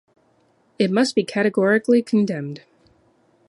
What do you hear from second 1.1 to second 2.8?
be categorically condemned.